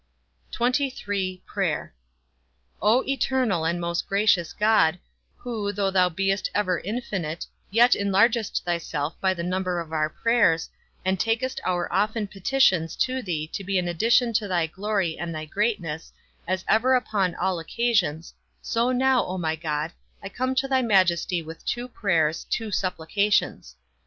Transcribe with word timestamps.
XXIII. 0.51 1.43
PRAYER. 1.45 1.93
O 2.81 3.03
eternal 3.07 3.63
and 3.65 3.79
most 3.79 4.07
gracious 4.07 4.51
God, 4.51 4.97
who, 5.37 5.71
though 5.71 5.91
thou 5.91 6.09
beest 6.09 6.49
ever 6.55 6.79
infinite, 6.79 7.45
yet 7.69 7.91
enlargest 7.93 8.63
thyself 8.63 9.13
by 9.21 9.35
the 9.35 9.43
number 9.43 9.79
of 9.79 9.91
our 9.93 10.09
prayers, 10.09 10.71
and 11.05 11.19
takest 11.19 11.61
our 11.63 11.87
often 11.93 12.25
petitions 12.25 12.95
to 12.95 13.21
thee 13.21 13.45
to 13.53 13.63
be 13.63 13.77
an 13.77 13.87
addition 13.87 14.33
to 14.33 14.47
thy 14.47 14.65
glory 14.65 15.19
and 15.19 15.35
thy 15.35 15.45
greatness, 15.45 16.11
as 16.47 16.65
ever 16.67 16.95
upon 16.95 17.35
all 17.35 17.59
occasions, 17.59 18.33
so 18.59 18.91
now, 18.91 19.23
O 19.23 19.37
my 19.37 19.55
God, 19.55 19.91
I 20.23 20.29
come 20.29 20.55
to 20.55 20.67
thy 20.67 20.81
majesty 20.81 21.43
with 21.43 21.63
two 21.63 21.87
prayers, 21.87 22.43
two 22.45 22.71
supplications. 22.71 23.75